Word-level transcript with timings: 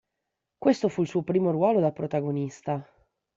Questo 0.57 0.89
fu 0.89 1.01
il 1.03 1.07
suo 1.07 1.21
primo 1.21 1.51
ruolo 1.51 1.79
da 1.79 1.91
protagonista. 1.91 2.83